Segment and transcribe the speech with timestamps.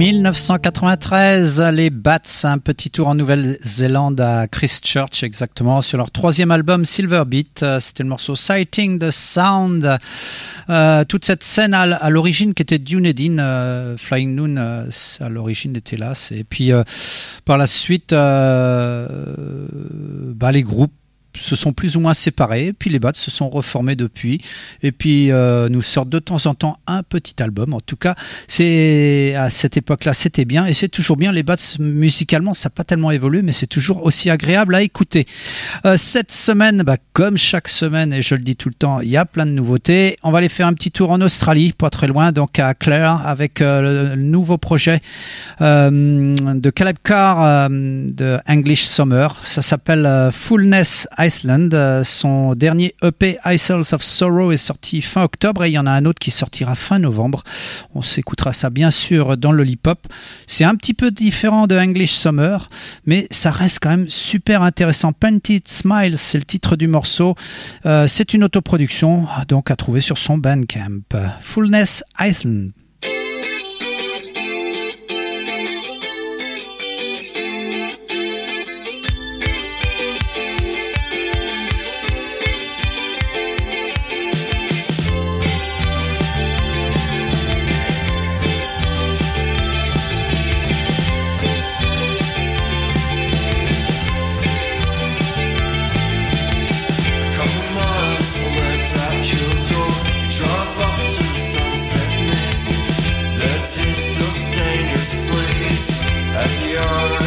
[0.00, 6.86] 1993, les Bats, un petit tour en Nouvelle-Zélande à Christchurch exactement, sur leur troisième album
[6.86, 7.62] Silver Beat.
[7.62, 9.98] Euh, c'était le morceau Sighting the Sound.
[10.70, 15.98] Euh, toute cette scène à, l'origine qui était Dunedin, euh, Flying Noon à l'origine était
[15.98, 16.14] là.
[16.30, 16.72] Et puis
[17.44, 19.06] par la suite, bah,
[20.50, 20.94] les groupes
[21.36, 24.40] se sont plus ou moins séparés, puis les Bats se sont reformés depuis,
[24.82, 27.74] et puis euh, nous sortent de temps en temps un petit album.
[27.74, 28.14] En tout cas,
[28.48, 31.32] c'est à cette époque-là, c'était bien, et c'est toujours bien.
[31.32, 35.26] Les Bats musicalement, ça n'a pas tellement évolué, mais c'est toujours aussi agréable à écouter.
[35.84, 39.08] Euh, cette semaine, bah, comme chaque semaine, et je le dis tout le temps, il
[39.08, 40.16] y a plein de nouveautés.
[40.22, 43.26] On va aller faire un petit tour en Australie, pas très loin, donc à Clare,
[43.26, 45.00] avec euh, le nouveau projet
[45.60, 49.36] de Caleb Carr de English Summer.
[49.42, 51.70] Ça s'appelle Fullness Iceland.
[51.72, 55.86] Euh, son dernier EP Isles of Sorrow est sorti fin octobre et il y en
[55.86, 57.42] a un autre qui sortira fin novembre.
[57.94, 60.06] On s'écoutera ça bien sûr dans Lollipop.
[60.46, 62.68] C'est un petit peu différent de English Summer,
[63.06, 65.12] mais ça reste quand même super intéressant.
[65.12, 67.34] Painted Smiles, c'est le titre du morceau.
[67.86, 71.00] Euh, c'est une autoproduction, donc à trouver sur son Bandcamp.
[71.40, 72.70] Fullness Iceland.
[106.40, 107.19] That's the only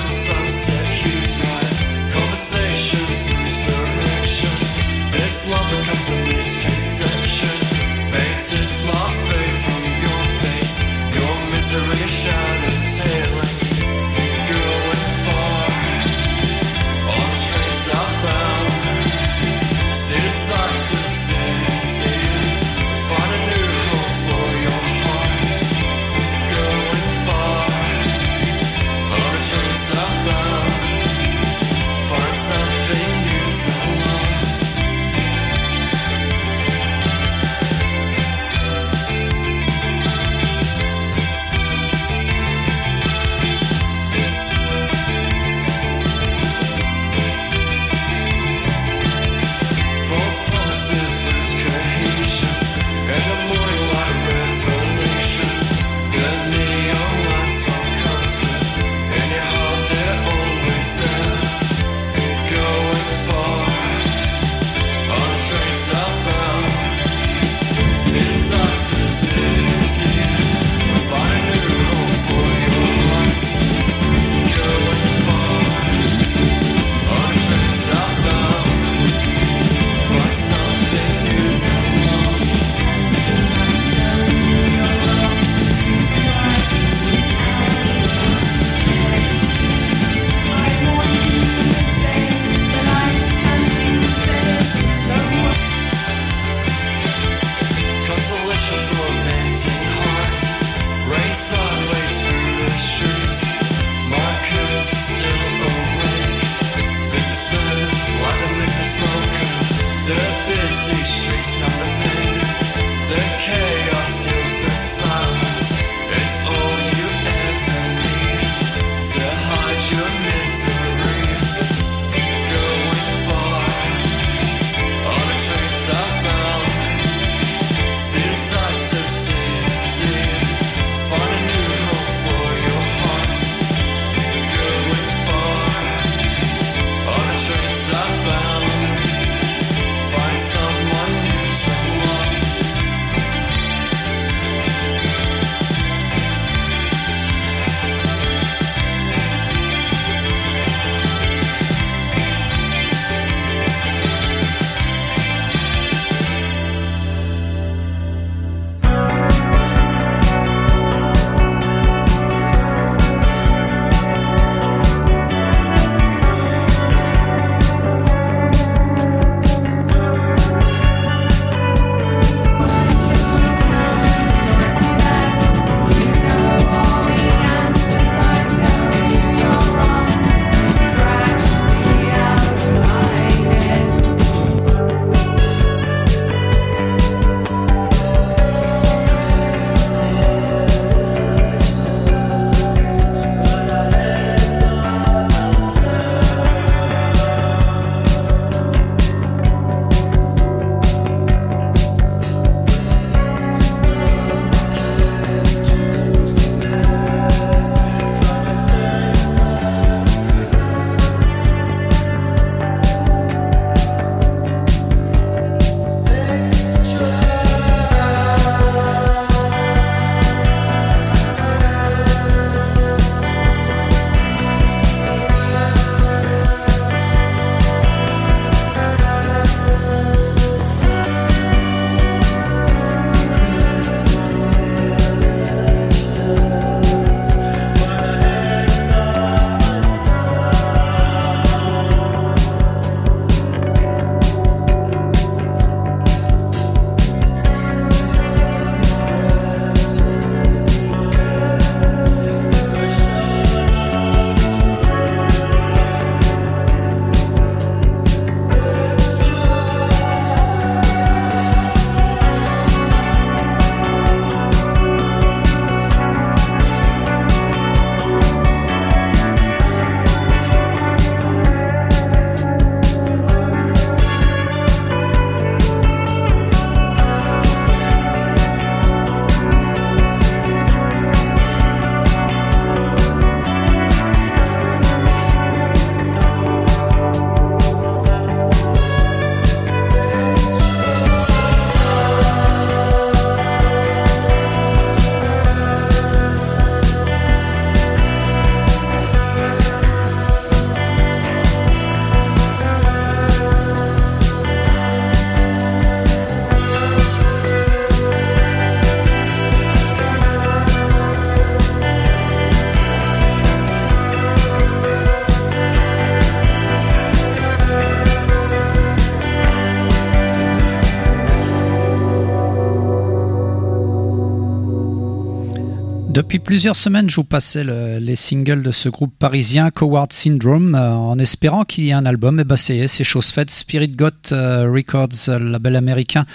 [326.14, 330.92] Depuis plusieurs semaines, je vous passais les singles de ce groupe parisien, Coward Syndrome, euh,
[330.92, 332.40] en espérant qu'il y ait un album.
[332.40, 333.50] Et bah, c'est chose faite.
[333.50, 336.28] Spirit Got euh, Records, euh, label américain,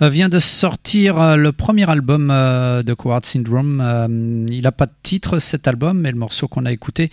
[0.00, 4.46] vient de sortir le premier album de Coward Syndrome.
[4.48, 7.10] il n'a pas de titre cet album, mais le morceau qu'on a écouté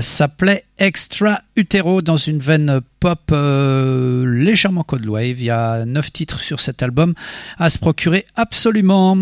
[0.00, 5.40] s'appelait Extra Utero dans une veine pop euh, légèrement code wave.
[5.40, 7.14] Il y a 9 titres sur cet album
[7.58, 9.16] à se procurer absolument.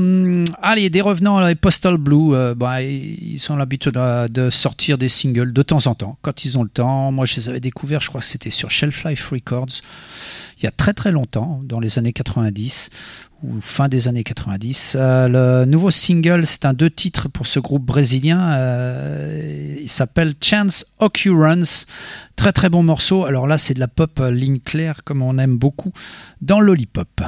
[0.60, 5.52] Allez, des revenants, les Postal Blue, euh, bah, ils sont l'habitude de sortir des singles
[5.52, 7.12] de temps en temps, quand ils ont le temps.
[7.12, 9.80] Moi, je les avais découverts, je crois que c'était sur Shelf Life Records
[10.58, 12.90] il y a très très longtemps, dans les années 90
[13.42, 14.96] ou fin des années 90.
[14.98, 18.52] Euh, le nouveau single, c'est un deux titres pour ce groupe brésilien.
[18.54, 21.86] Euh, il s'appelle Chance Occurrence.
[22.36, 23.24] Très très bon morceau.
[23.24, 25.92] Alors là, c'est de la pop euh, ligne claire, comme on aime beaucoup
[26.40, 27.22] dans Lollipop.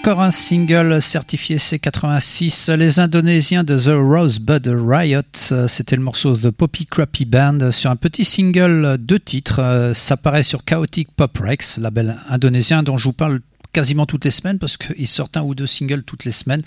[0.00, 5.20] Encore un single certifié C86, les Indonésiens de The Rosebud Riot,
[5.68, 10.42] c'était le morceau The Poppy Crappy Band sur un petit single de titres, ça paraît
[10.42, 13.40] sur Chaotic Pop Rex, label indonésien dont je vous parle
[13.74, 16.62] quasiment toutes les semaines parce qu'ils sortent un ou deux singles toutes les semaines.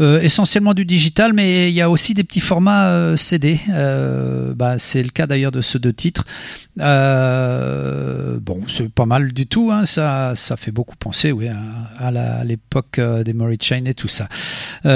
[0.00, 3.58] Euh, essentiellement du digital, mais il y a aussi des petits formats euh, CD.
[3.70, 6.24] Euh, bah, c'est le cas d'ailleurs de ceux de titres.
[6.76, 9.70] bon, c'est pas mal du tout.
[9.72, 11.48] Hein, ça, ça fait beaucoup penser, oui,
[11.96, 14.28] à, l'époque des Murray Chain et tout ça.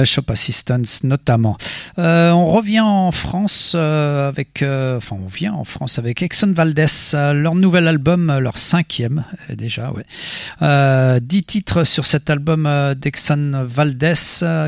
[0.04, 1.56] Shop Assistance notamment.
[1.96, 7.88] on revient en France avec, enfin, on vient en France avec Exxon Valdez, leur nouvel
[7.88, 11.20] album, leur cinquième déjà, ouais.
[11.20, 14.14] dix titres sur cet album d'Exxon Valdez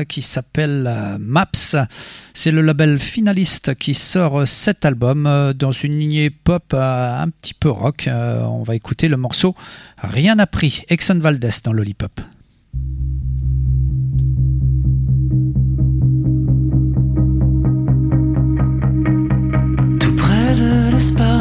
[0.09, 1.75] qui s'appelle euh, Maps.
[2.33, 7.29] C'est le label finaliste qui sort cet album euh, dans une lignée pop euh, un
[7.29, 8.09] petit peu rock.
[8.11, 9.55] On va écouter le morceau
[9.97, 12.19] Rien n'a pris, Exxon Valdez dans Lollipop.
[19.99, 21.34] Tout près de l'espace,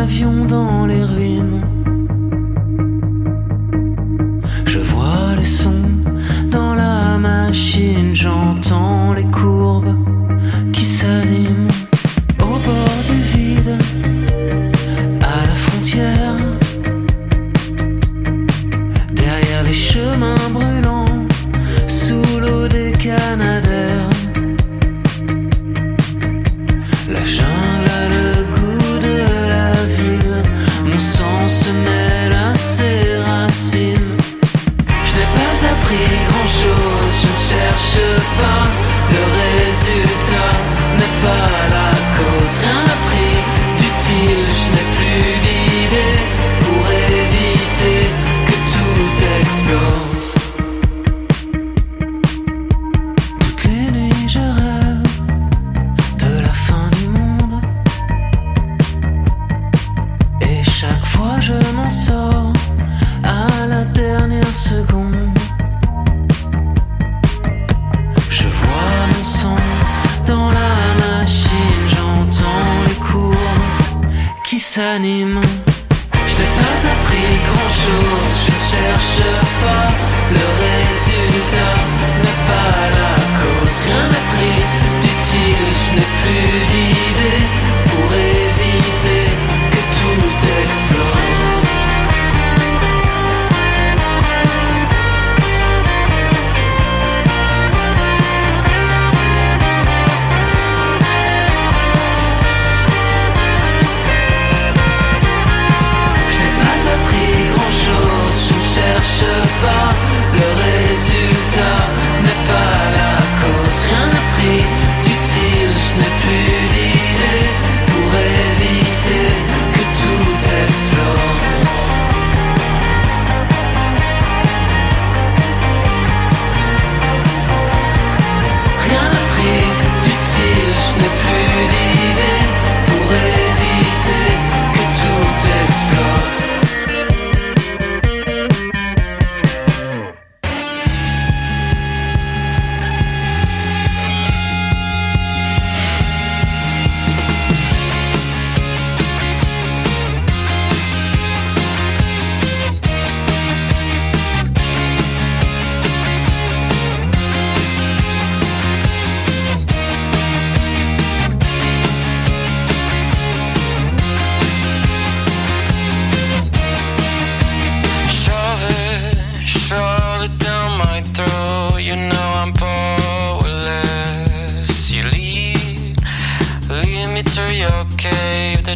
[0.00, 1.60] avion dans les ruines.
[4.64, 5.90] Je vois les sons
[6.50, 9.94] dans la machine, j'entends les courbes
[10.72, 11.68] qui s'animent
[12.40, 13.74] au bord du vide,
[15.20, 16.36] à la frontière,
[19.12, 20.71] derrière les chemins brûlants,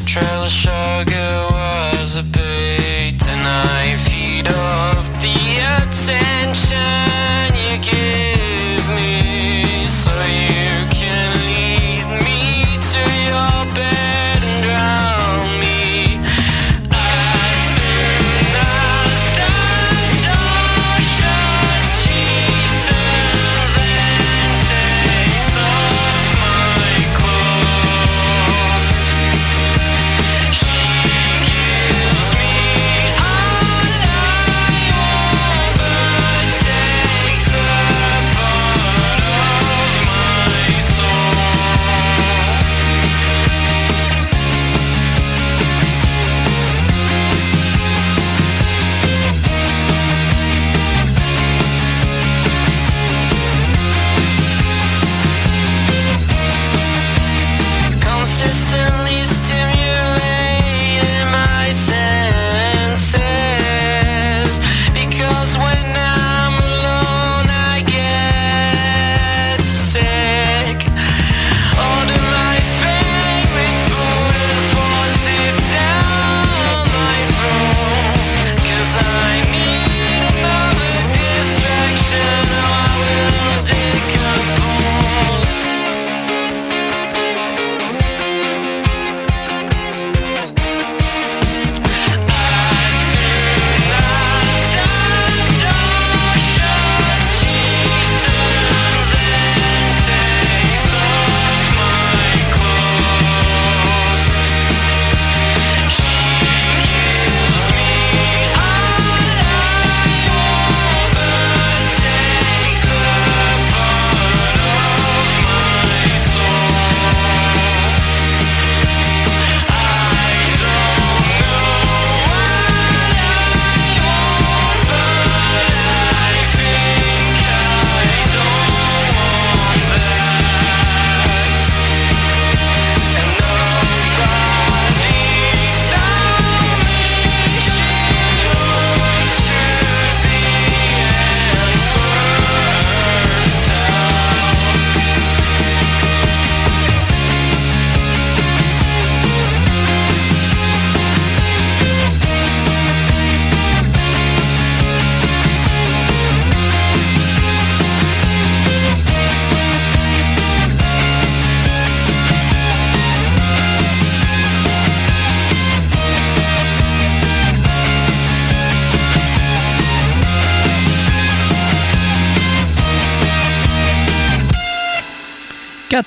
[0.07, 1.56] trail of sugar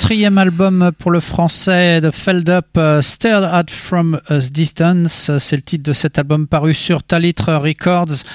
[0.10, 5.30] Quatrième album pour le français de Feld Up, uh, Stared at from a Distance.
[5.38, 8.26] C'est le titre de cet album paru sur Talitre Records.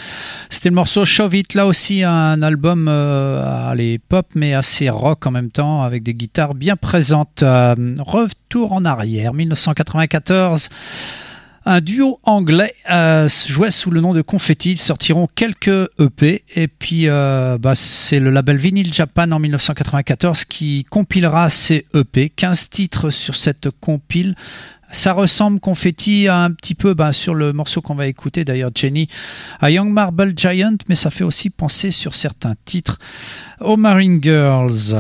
[0.51, 1.55] C'était le morceau Shove It.
[1.55, 6.15] Là aussi, un album euh, allez, pop, mais assez rock en même temps, avec des
[6.15, 7.43] guitares bien présentes.
[7.43, 10.69] Euh, retour en arrière, 1994.
[11.67, 14.73] Un duo anglais euh, jouait sous le nom de Confetti.
[14.73, 16.45] Ils sortiront quelques EP.
[16.57, 22.29] Et puis, euh, bah, c'est le label Vinyl Japan en 1994 qui compilera ces EP.
[22.29, 24.35] 15 titres sur cette compile.
[24.93, 29.09] Ça ressemble Confetti un petit peu bah, sur le morceau qu'on va écouter d'ailleurs, Jenny,
[29.61, 32.99] à Young Marble Giant, mais ça fait aussi penser sur certains titres
[33.61, 34.95] aux Marine Girls.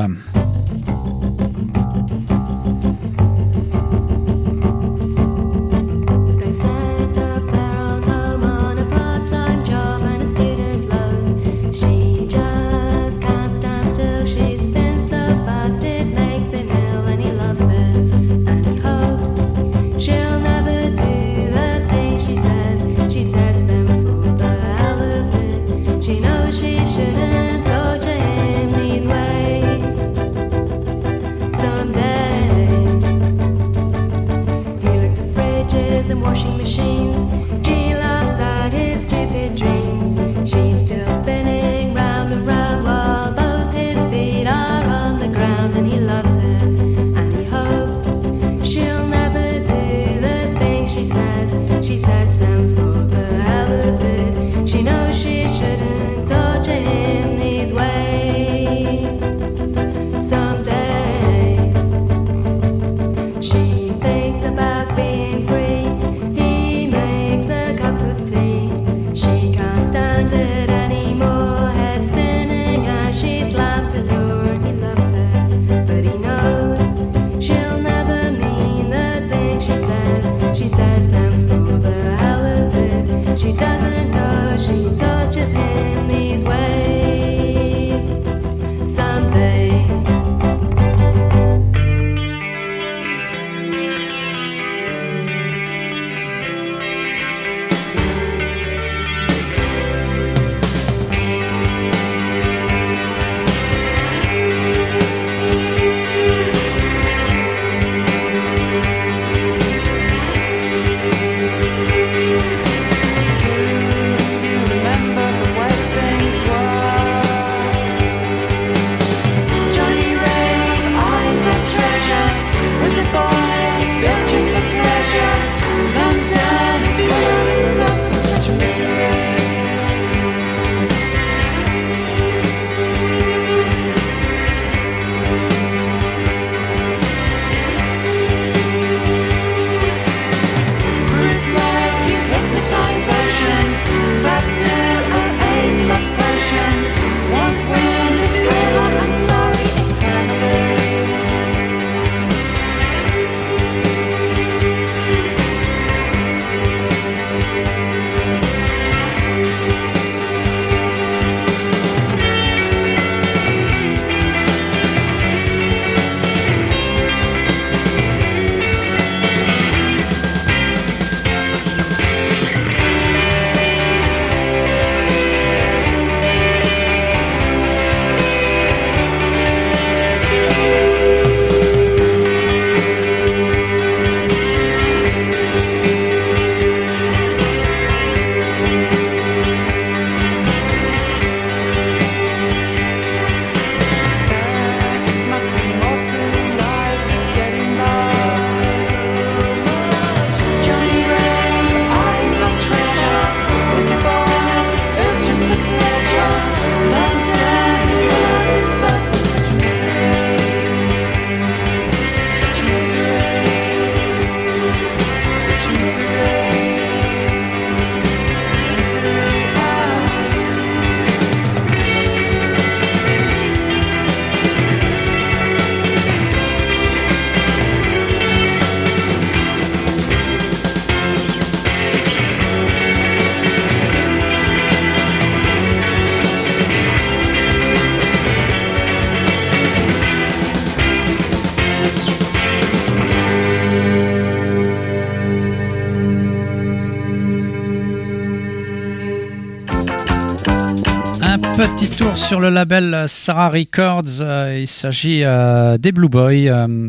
[252.16, 254.20] Sur le label Sarah Records.
[254.20, 256.48] Euh, il s'agit euh, des Blue Boys.
[256.48, 256.88] Euh,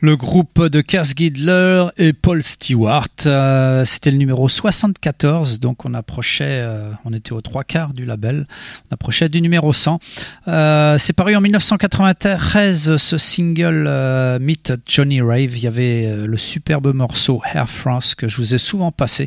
[0.00, 3.06] le groupe de Kers Gidler et Paul Stewart.
[3.26, 8.06] Euh, c'était le numéro 74, donc on approchait, euh, on était aux trois quarts du
[8.06, 8.46] label,
[8.90, 10.00] on approchait du numéro 100.
[10.48, 15.56] Euh, c'est paru en 1993, ce single Meet Johnny Rave.
[15.56, 19.26] Il y avait le superbe morceau Air France que je vous ai souvent passé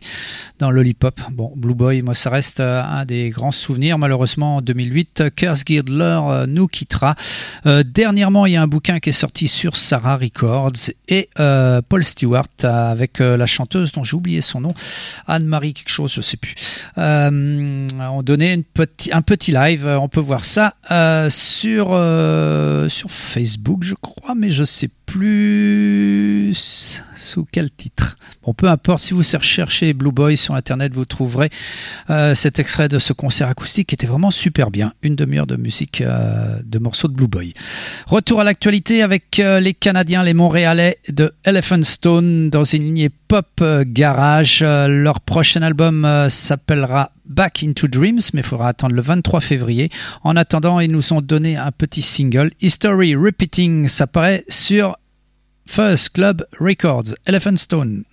[0.58, 1.22] dans Lollipop.
[1.32, 4.00] Bon, Blue Boy, moi ça reste un des grands souvenirs.
[4.00, 7.16] Malheureusement, en 2008, Kers Gidler nous quittera.
[7.86, 10.63] dernièrement, il y a un bouquin qui est sorti sur Sarah Records
[11.08, 14.74] et euh, Paul Stewart avec euh, la chanteuse dont j'ai oublié son nom,
[15.28, 16.56] Anne-Marie quelque chose, je sais plus.
[16.98, 20.76] Euh, on donnait petit, un petit live, on peut voir ça
[21.30, 21.88] sur,
[22.90, 26.54] sur Facebook je crois, mais je sais plus
[27.16, 28.18] sous quel titre?
[28.44, 31.50] Bon, peu importe, si vous cherchez Blue Boy sur Internet, vous trouverez
[32.34, 34.94] cet extrait de ce concert acoustique qui était vraiment super bien.
[35.02, 37.54] Une demi-heure de musique de morceaux de Blue Boy.
[38.08, 43.48] Retour à l'actualité avec les Canadiens, les Montréalais de Elephant Stone dans une lignée pop
[43.62, 44.62] euh, garage.
[44.62, 49.42] Euh, leur prochain album euh, s'appellera Back into Dreams, mais il faudra attendre le 23
[49.42, 49.90] février.
[50.24, 53.88] En attendant, ils nous ont donné un petit single, History Repeating.
[53.88, 54.98] Ça paraît sur
[55.66, 58.06] First Club Records, Elephant Stone.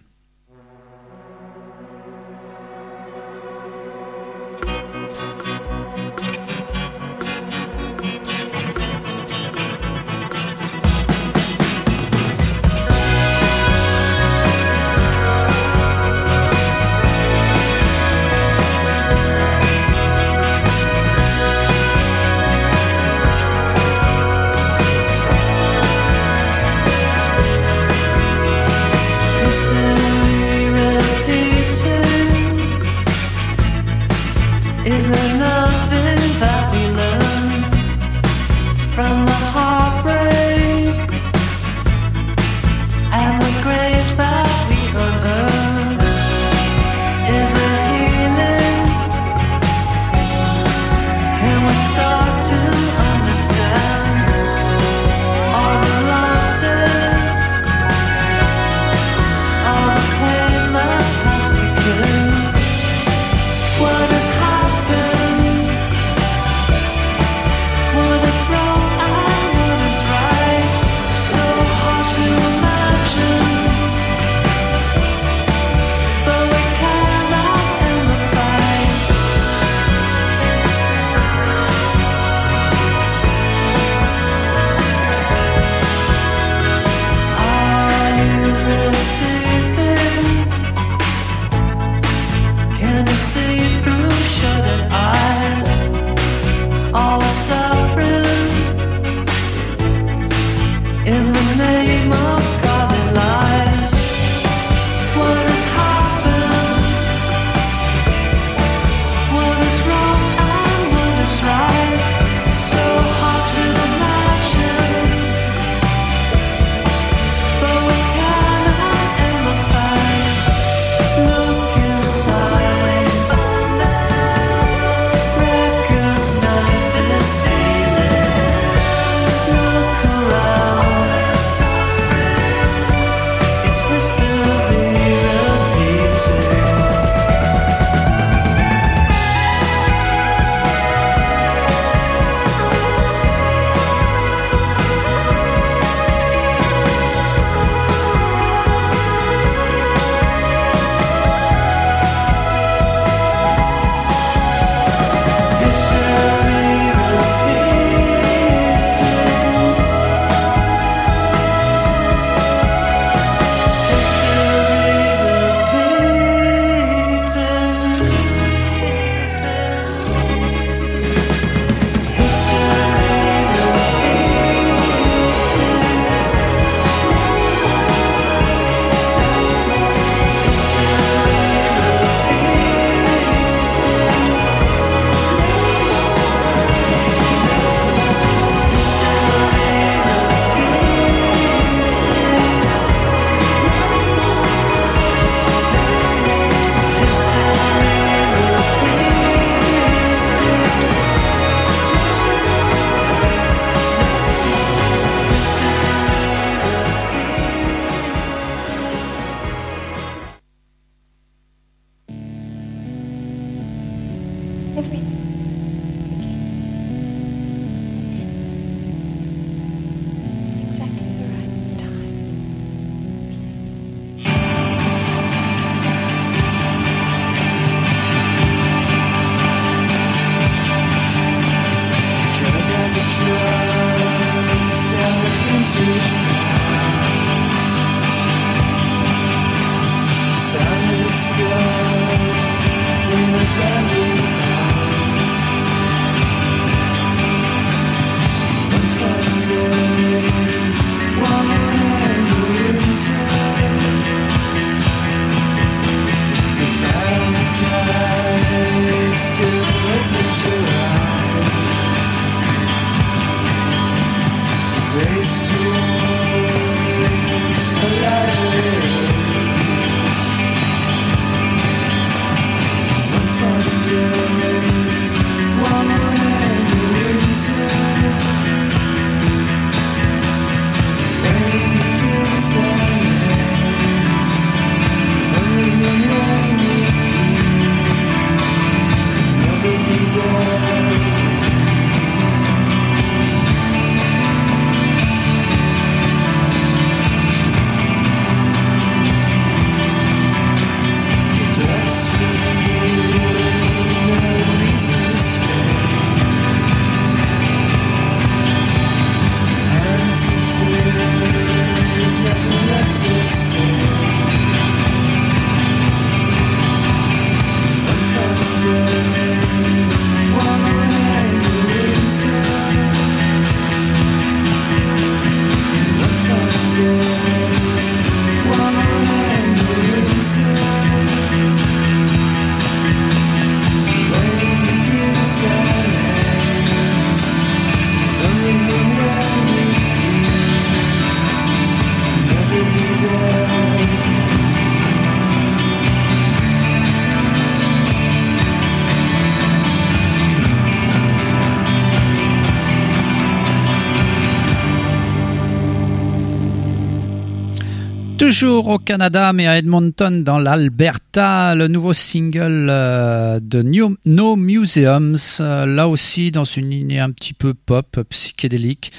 [358.43, 363.63] Au Canada, mais à Edmonton, dans l'Alberta, le nouveau single euh, de
[364.07, 368.93] No Museums, euh, là aussi dans une lignée un petit peu pop, psychédélique.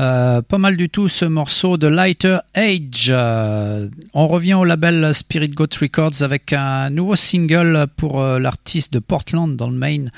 [0.00, 3.12] Euh, pas mal du tout ce morceau de Lighter Age.
[4.14, 9.56] on revient au label Spirit Goat Records avec un nouveau single pour l'artiste de Portland
[9.56, 10.10] dans le Maine,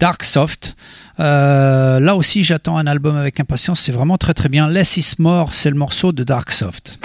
[0.00, 0.76] Dark Soft.
[1.18, 3.80] là aussi, j'attends un album avec impatience.
[3.80, 4.68] C'est vraiment très très bien.
[4.68, 6.98] Less is More, c'est le morceau de Dark Soft.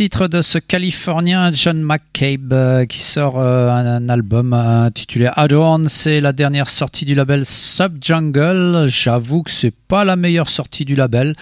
[0.00, 5.90] Titre de ce Californien John McCabe euh, qui sort euh, un, album intitulé Adorn.
[5.90, 8.86] C'est la dernière sortie du label Subjungle.
[8.86, 11.36] J'avoue que c'est pas la meilleure sortie du label,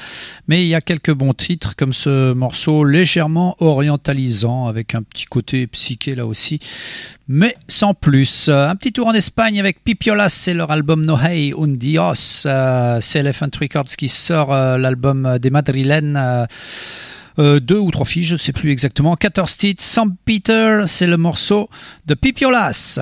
[0.49, 5.27] mais il y a quelques bons titres comme ce morceau légèrement orientalisant avec un petit
[5.27, 6.59] côté psyché là aussi,
[7.29, 8.49] mais sans plus.
[8.49, 12.43] Un petit tour en Espagne avec Pipiolas, c'est leur album No Hey Un Dios.
[12.43, 16.49] c'est Elephant Records qui sort l'album des Madrilènes.
[17.39, 19.15] Euh, deux ou trois filles, je ne sais plus exactement.
[19.17, 19.83] 14 titres.
[19.83, 21.69] Sam Peter, c'est le morceau
[22.07, 23.01] de Pipiolas.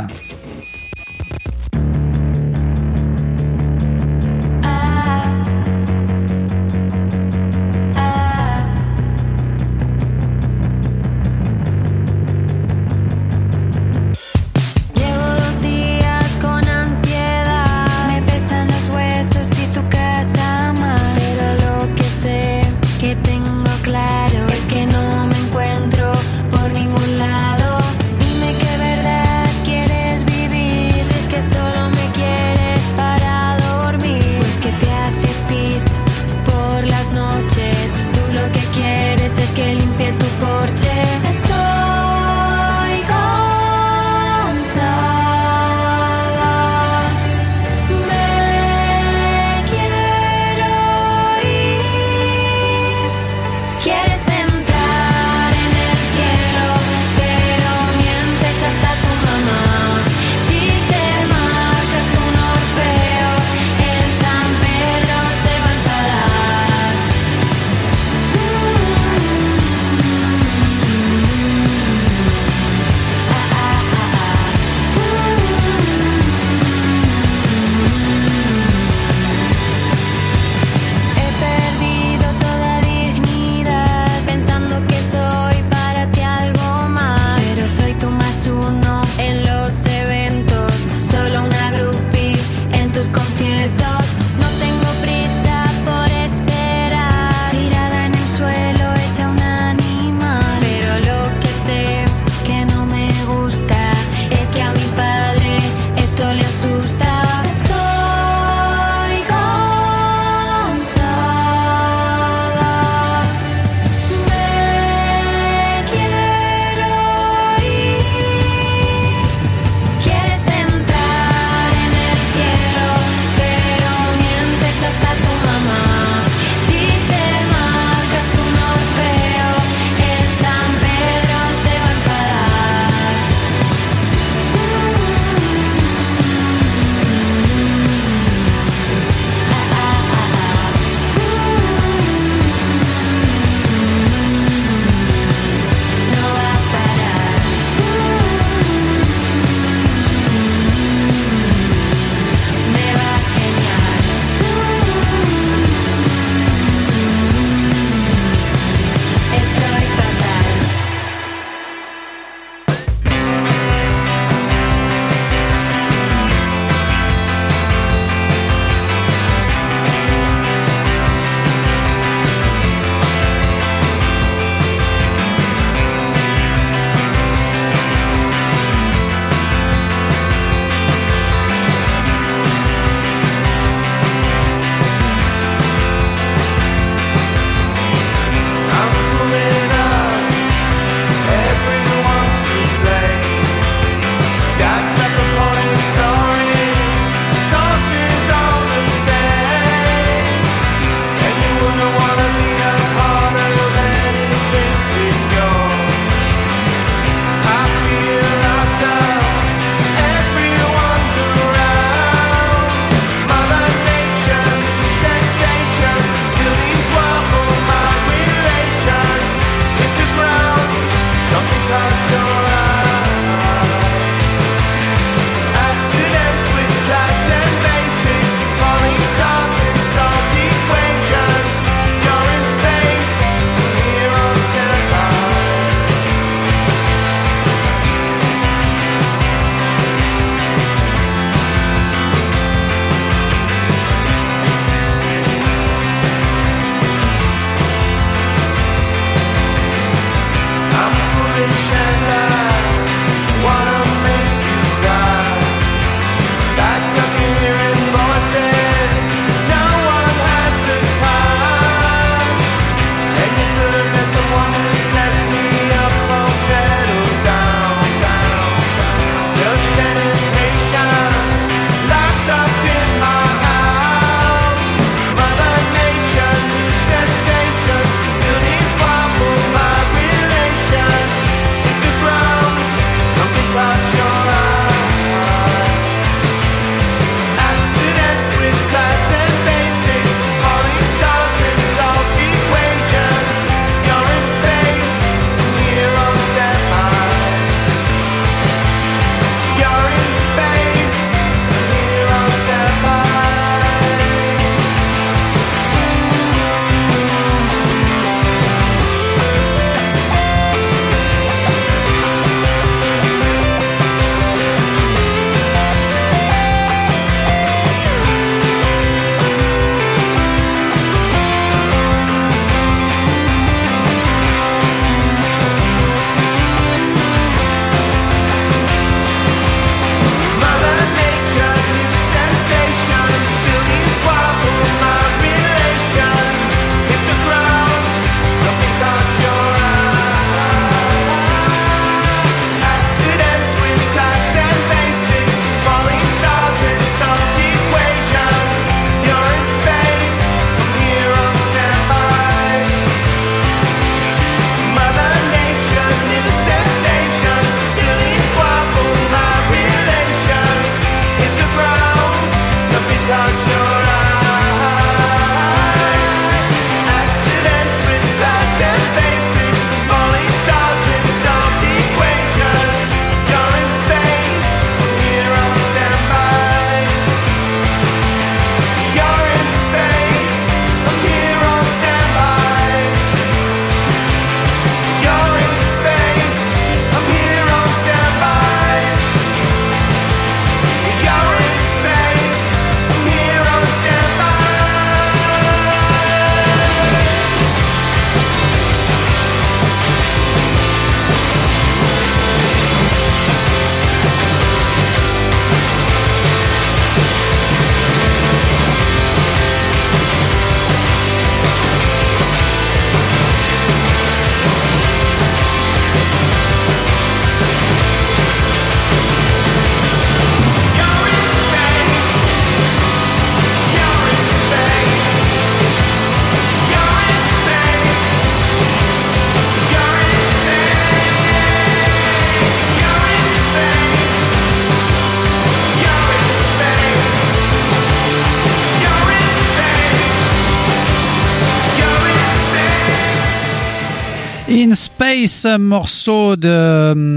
[445.17, 447.16] Space, morceau de um,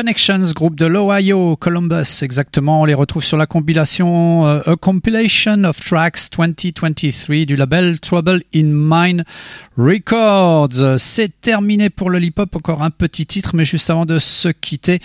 [0.00, 2.80] Connections, groupe de l'Ohio, Columbus, exactement.
[2.80, 8.40] On les retrouve sur la compilation uh, A Compilation of Tracks 2023 du label Trouble
[8.54, 9.24] in Mind
[9.76, 10.98] Records.
[10.98, 12.56] C'est terminé pour le hip-hop.
[12.56, 15.00] Encore un petit titre, mais juste avant de se quitter,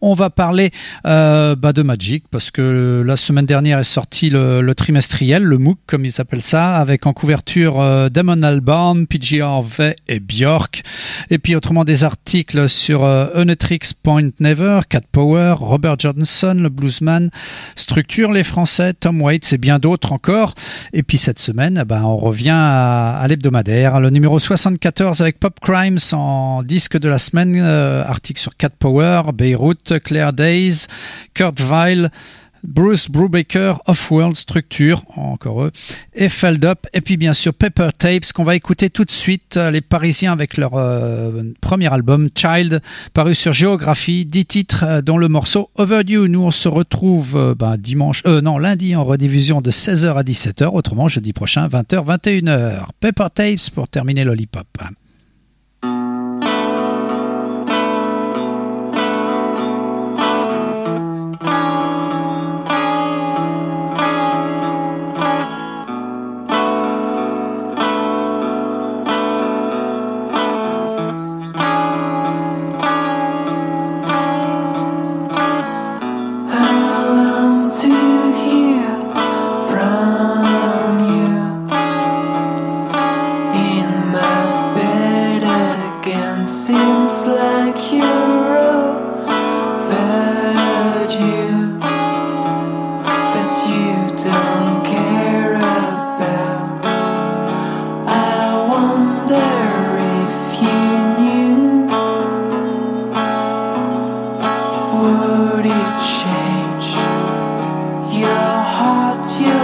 [0.00, 0.72] on va parler
[1.06, 5.78] euh, bah de Magic parce que la semaine dernière est sorti le, trimestriel, le MOOC
[5.86, 10.82] comme ils appellent ça, avec en couverture euh, Damon Albarn, PG Harvey et Björk.
[11.30, 16.68] Et puis autrement des articles sur euh, Unetrix Point Never, Cat Power, Robert Johnson, le
[16.68, 17.30] bluesman,
[17.76, 20.54] Structure, les Français, Tom Waits et bien d'autres encore.
[20.92, 25.58] Et puis cette semaine, ben, on revient à, à l'hebdomadaire, le numéro 74 avec Pop
[25.60, 30.86] Crimes en disque de la semaine, euh, article sur Cat Power, Beirut, Claire Days,
[31.34, 32.10] Kurt Weill,
[32.64, 35.70] Bruce Brubaker, Off-World Structure, encore eux,
[36.14, 39.56] et Feld Up, et puis bien sûr Pepper Tapes, qu'on va écouter tout de suite,
[39.56, 42.82] euh, les Parisiens avec leur euh, premier album, Child,
[43.14, 46.28] paru sur Géographie, 10 titres, euh, dont le morceau Overdue.
[46.28, 51.08] Nous, on se retrouve ben, dimanche, non, lundi en rediffusion de 16h à 17h, autrement
[51.08, 52.86] jeudi prochain, 20h, 21h.
[53.00, 54.66] Pepper Tapes pour terminer Lollipop.
[108.78, 109.59] heart you